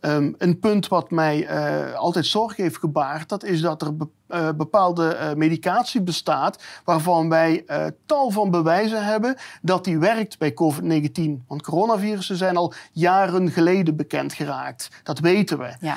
[0.00, 4.08] Um, een punt wat mij uh, altijd zorg heeft gebaard, dat is dat er be
[4.28, 7.64] uh, bepaalde uh, medicatie bestaat waarvan wij
[8.06, 11.46] tal van bewijzen hebben dat die werkt bij COVID-19.
[11.46, 14.88] Want coronavirussen zijn al jaren geleden bekend geraakt.
[15.02, 15.74] Dat weten we.
[15.80, 15.96] Ja.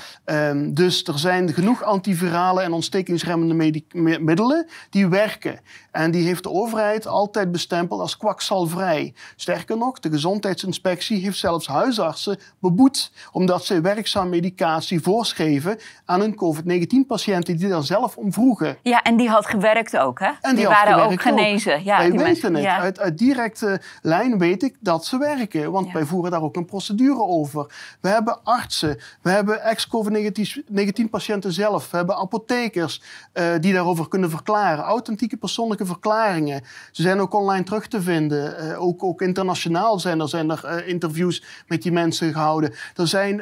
[0.50, 3.84] Um, dus er zijn genoeg antivirale en ontstekingsremmende
[4.20, 5.60] middelen die werken.
[5.92, 9.14] En die heeft de overheid altijd bestempeld als kwakzalvrij.
[9.36, 16.36] Sterker nog, de gezondheidsinspectie heeft zelfs huisartsen beboet omdat ze werkzaam medicatie voorschreven aan hun
[16.36, 18.78] COVID-19-patiënten die daar zelf om vroegen.
[18.82, 20.32] Ja, en die had gewerkt ook, hè?
[20.42, 21.76] En die, waren ook genezen.
[21.76, 21.82] Ook.
[21.82, 22.64] Ja, wij weten mensen, het.
[22.64, 22.80] Ja.
[22.80, 25.94] Uit, uit, directe lijn weet ik dat ze werken, want ja.
[25.94, 27.66] wij voeren daar ook een procedure over.
[28.02, 33.02] We hebben artsen, we hebben ex-COVID-19-patiënten zelf, we hebben apothekers
[33.34, 34.84] uh, die daarover kunnen verklaren.
[34.84, 36.62] Authentieke persoonlijke verklaringen.
[36.92, 38.66] Ze zijn ook online terug te vinden.
[38.66, 42.74] Uh, ook, ook internationaal zijn er, zijn er uh, interviews met die mensen gehouden.
[42.96, 43.42] Er zijn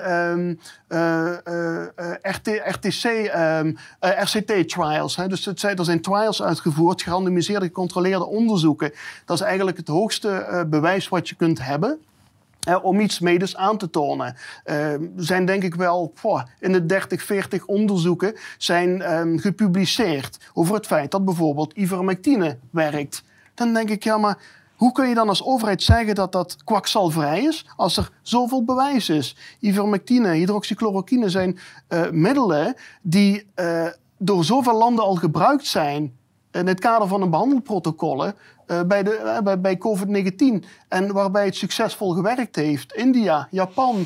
[0.88, 1.90] um,
[2.22, 3.04] RT, RTC,
[3.36, 5.16] um, RCT-trials.
[5.16, 8.92] Dus het zijn, er zijn trials uitgevoerd, gerandomiseerde, gecontroleerde onderzoeken.
[9.26, 12.00] Dat is eigenlijk het hoogste bewijs wat je kunt hebben.
[12.82, 14.36] Om iets medisch aan te tonen.
[14.64, 16.14] Er uh, zijn denk ik wel
[16.60, 19.02] in de 30, 40 onderzoeken zijn
[19.40, 23.24] gepubliceerd over het feit dat bijvoorbeeld ivermectine werkt.
[23.54, 24.38] Dan denk ik, ja, maar
[24.82, 29.10] hoe kun je dan als overheid zeggen dat dat kwakzalvrij is als er zoveel bewijs
[29.10, 29.36] is?
[29.60, 33.46] Ivermectine, hydroxychloroquine zijn uh, middelen die
[34.17, 36.17] door zoveel landen al gebruikt zijn
[36.52, 38.36] in het kader van een behandelprotocollen
[38.67, 40.67] uh, bij, de, bij, COVID-19.
[40.88, 42.94] En waarbij het succesvol gewerkt heeft.
[42.94, 44.06] India, Japan,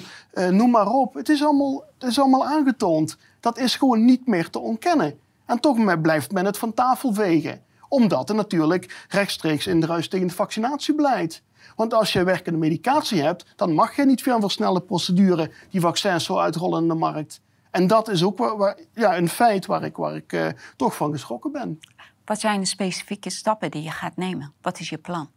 [0.50, 1.14] noem maar op.
[1.14, 3.18] Het is, allemaal, het is allemaal aangetoond.
[3.40, 5.20] Dat is gewoon niet meer te ontkennen.
[5.46, 7.64] En toch blijft men het van tafel vegen.
[7.96, 11.44] Omdat er natuurlijk rechtstreeks indruist tegen het vaccinatiebeleid.
[11.76, 15.82] Want als je werkende medicatie hebt, dan mag je niet via een versnelde procedure die
[15.82, 17.42] vaccins zo uitrollen in de markt.
[17.72, 21.52] En dat is ook ja, een feit waar ik, waar ik uh, toch van geschrokken
[21.52, 21.80] ben.
[22.26, 24.54] Wat zijn de specifieke stappen die je gaat nemen?
[24.62, 25.30] Wat is je plan?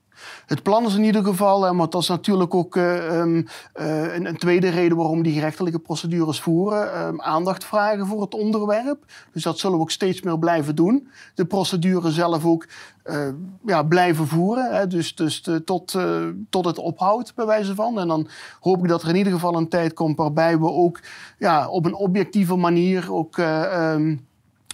[0.46, 3.46] Het plan is in ieder geval, en dat is natuurlijk ook uh, um,
[3.80, 9.04] uh, een, tweede reden waarom die gerechtelijke procedures voeren, um, aandacht vragen voor het onderwerp.
[9.32, 11.08] Dus dat zullen we ook steeds meer blijven doen.
[11.34, 12.66] De procedure zelf ook
[13.66, 15.98] ja, blijven voeren, dus, dus tot,
[16.50, 17.98] tot het ophoudt, bij wijze van.
[17.98, 18.28] En dan
[18.60, 21.00] hoop ik dat er in ieder geval een tijd komt waarbij we ook
[21.38, 23.36] ja, op een objectieve manier ook.
[23.36, 24.27] Um,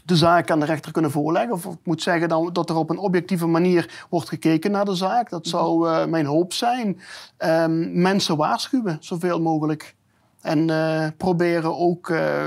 [0.05, 1.53] de zaak aan de rechter kunnen voorleggen.
[1.53, 4.95] Of ik moet zeggen dan, dat er op een objectieve manier wordt gekeken naar de
[4.95, 5.31] zaak.
[5.31, 7.01] Dat zou uh, mijn hoop zijn.
[7.39, 9.95] Um, mensen waarschuwen, zoveel mogelijk.
[10.41, 12.45] En uh, proberen ook uh,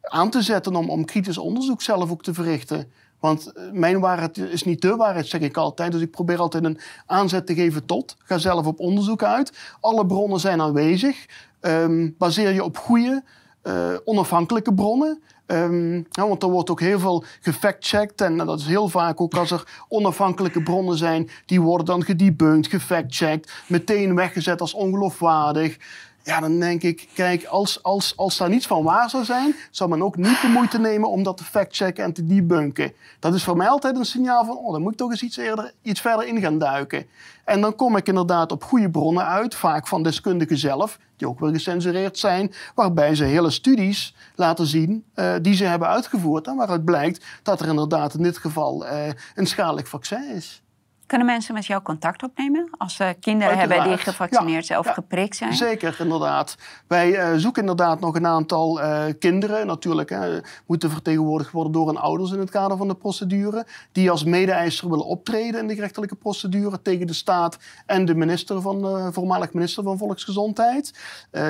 [0.00, 2.92] aan te zetten om, om kritisch onderzoek zelf ook te verrichten.
[3.20, 5.92] Want mijn waarheid is niet de waarheid, zeg ik altijd.
[5.92, 8.16] Dus ik probeer altijd een aanzet te geven tot.
[8.18, 9.58] Ga zelf op onderzoek uit.
[9.80, 11.26] Alle bronnen zijn aanwezig.
[11.60, 13.22] Um, baseer je op goede,
[13.62, 15.22] uh, onafhankelijke bronnen.
[15.52, 18.20] Um, want er wordt ook heel veel gefactcheckt.
[18.20, 22.70] En dat is heel vaak ook als er onafhankelijke bronnen zijn, die worden dan gedebunked,
[22.70, 25.76] gefactcheckt, meteen weggezet als ongeloofwaardig.
[26.22, 29.90] Ja, dan denk ik, kijk, als, als, als daar niets van waar zou zijn, zou
[29.90, 32.92] men ook niet de moeite nemen om dat te factchecken en te debunken.
[33.18, 35.36] Dat is voor mij altijd een signaal van, oh, dan moet ik toch eens iets,
[35.36, 37.06] eerder, iets verder in gaan duiken.
[37.44, 41.40] En dan kom ik inderdaad op goede bronnen uit, vaak van deskundigen zelf, die ook
[41.40, 46.56] weer gecensureerd zijn, waarbij ze hele studies laten zien uh, die ze hebben uitgevoerd en
[46.56, 50.62] waaruit blijkt dat er inderdaad in dit geval uh, een schadelijk vaccin is.
[51.10, 55.36] Kunnen mensen met jou contact opnemen als ze kinderen hebben die gevaccineerd zijn of geprikt
[55.36, 55.54] zijn?
[55.54, 56.56] Zeker, inderdaad.
[56.86, 61.86] Wij uh, zoeken inderdaad nog een aantal uh, kinderen, natuurlijk, hè, moeten vertegenwoordigd worden door
[61.86, 65.74] hun ouders in het kader van de procedure, die als mede-eiser willen optreden in de
[65.74, 70.98] gerechtelijke procedure tegen de staat en de minister van, uh, voormalig minister van Volksgezondheid.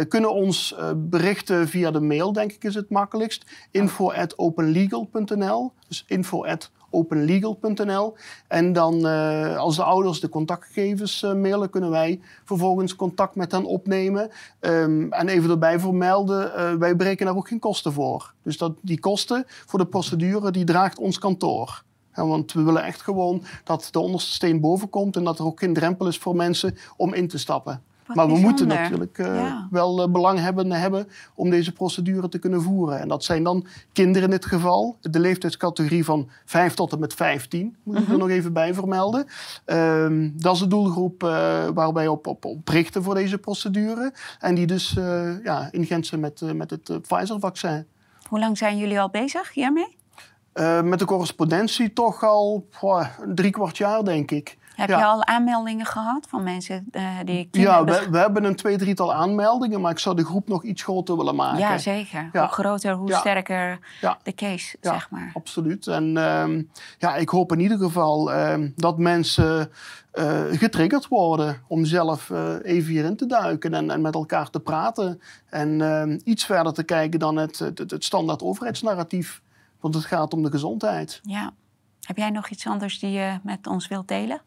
[0.09, 3.44] kunnen ons berichten via de mail, denk ik, is het makkelijkst.
[3.70, 5.73] info.openlegal.nl.
[5.88, 8.16] Dus info@ openlegal.nl.
[8.48, 13.53] En dan, uh, als de ouders de contactgegevens uh, mailen, kunnen wij vervolgens contact met
[13.53, 14.31] hen opnemen.
[14.61, 18.35] Um, en even erbij vermelden, uh, wij breken daar ook geen kosten voor.
[18.42, 21.83] Dus dat, die kosten voor de procedure, die draagt ons kantoor.
[22.14, 25.59] Want we willen echt gewoon dat de onderste steen boven komt en dat er ook
[25.59, 27.83] geen drempel is voor mensen om in te stappen
[28.14, 32.62] maar we moeten natuurlijk uh, wel uh, belang hebben, hebben om deze procedure te kunnen
[32.62, 33.01] voeren.
[33.01, 37.14] En dat zijn dan kinderen in dit geval, de leeftijdscategorie van 5 tot en met
[37.14, 38.18] 15, moet ik er mhm.
[38.18, 39.27] nog even bij vermelden.
[39.66, 41.31] Uh, dat is de doelgroep uh,
[41.75, 44.12] waar wij op, op, op richten voor deze procedure.
[44.38, 44.90] En die dus
[45.44, 47.87] ja, in Gent met, met het Pfizer-vaccin.
[48.29, 49.99] Hoe lang zijn jullie al bezig hiermee?
[50.83, 52.66] met de correspondentie toch al
[53.35, 54.59] drie kwart jaar, denk ik.
[54.81, 58.79] Heb je al aanmeldingen gehad van mensen uh, die Ja, we, we, hebben een twee,
[58.79, 61.59] drietal aanmeldingen, maar ik zou de groep nog iets groter willen maken.
[61.59, 62.29] Ja, zeker.
[62.33, 63.79] Hoe groter, hoe sterker
[64.23, 65.31] de case, zeg maar.
[65.35, 65.87] absoluut.
[65.87, 66.62] En uh,
[66.99, 69.71] ja, ik hoop in ieder geval uh, dat mensen
[70.14, 74.61] uh, getriggerd worden om zelf uh, even hierin te duiken en, en, met elkaar te
[74.61, 75.21] praten.
[75.49, 79.43] En ehm, iets verder te kijken dan het, het, het standaard overheidsnarratief.
[79.81, 81.21] Want het gaat om de gezondheid.
[81.23, 81.53] Ja.
[82.01, 84.43] Heb jij nog iets anders die je met ons wilt delen?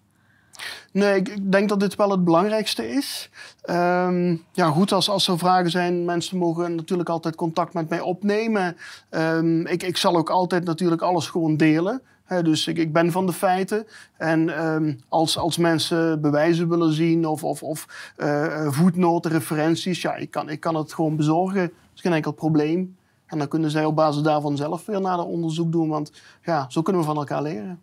[0.92, 3.30] Nee, ik denk dat dit wel het belangrijkste is.
[3.70, 8.00] Um, ja, goed, als, als er vragen zijn, mensen mogen natuurlijk altijd contact met mij
[8.00, 8.78] opnemen.
[9.10, 12.02] Um, ik, ik zal ook altijd natuurlijk alles gewoon delen.
[12.42, 13.88] dus ik, ik ben van de feiten.
[14.18, 20.16] En um, als, als mensen bewijzen willen zien of, of, of uh, voetnoten, referenties, ja,
[20.16, 21.62] ik kan, ik kan het gewoon bezorgen.
[21.62, 22.98] Dat is geen enkel probleem.
[23.26, 25.90] En dan kunnen zij op basis daarvan zelf weer nader onderzoek doen.
[25.90, 26.12] Want
[26.44, 27.82] ja, zo kunnen we van elkaar leren.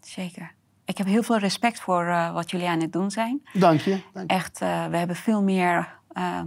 [0.00, 0.52] Zeker
[0.84, 3.42] ik heb heel veel respect voor uh, wat jullie aan het doen zijn.
[3.52, 4.00] Dank je.
[4.26, 6.40] Echt, uh, we hebben veel meer uh,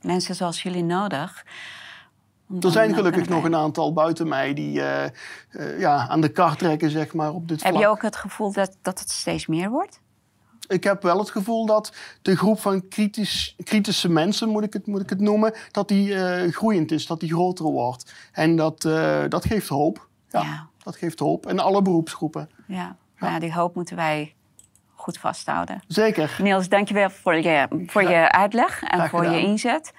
[0.00, 1.44] mensen zoals jullie nodig.
[2.60, 4.72] Er zijn gelukkig nog een aantal buiten mij die
[5.78, 8.76] ja, aan de kar trekken, zeg maar, op dit Heb je ook het gevoel dat,
[8.82, 10.00] dat het steeds meer wordt?
[10.68, 14.86] ik heb wel het gevoel dat de groep van kritisch, kritische mensen, moet ik het,
[14.86, 18.12] moet ik het noemen, dat die uh, groeiend is, dat die groter wordt.
[18.32, 20.08] En dat, uh, dat geeft hoop.
[20.28, 21.46] Ja, ja, dat geeft hoop.
[21.46, 22.50] En alle beroepsgroepen.
[22.66, 22.96] Ja.
[23.20, 23.38] Ja.
[23.38, 24.34] die hoop moeten wij
[24.94, 25.82] goed vasthouden.
[25.86, 26.36] Zeker.
[26.42, 29.92] Niels, dankjewel voor je, voor je uitleg en voor je inzet.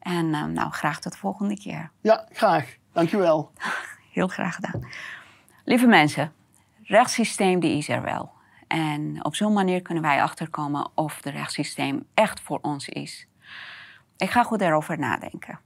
[0.00, 1.90] En uh, nou, graag tot de volgende keer.
[2.00, 2.76] Ja, graag.
[2.92, 3.50] Dankjewel.
[4.12, 4.88] Heel graag gedaan.
[5.64, 6.32] Lieve mensen,
[6.82, 8.32] rechtssysteem die is er wel.
[8.66, 13.26] En op zo'n manier kunnen wij achterkomen of het rechtssysteem echt voor ons is.
[14.16, 15.60] Ik ga goed daarover nadenken.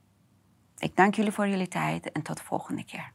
[0.79, 3.13] Ik dank jullie voor jullie tijd en tot de volgende keer.